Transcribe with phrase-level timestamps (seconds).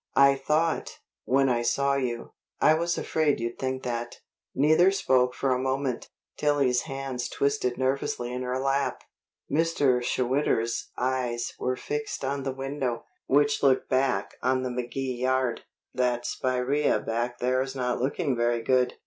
[0.17, 4.15] "I thought, when I saw you" "I was afraid you'd think that."
[4.55, 6.09] Neither spoke for a moment.
[6.37, 9.03] Tillie's hands twisted nervously in her lap.
[9.51, 10.01] Mr.
[10.03, 15.65] Schwitter's eyes were fixed on the window, which looked back on the McKee yard.
[15.93, 18.95] "That spiraea back there's not looking very good.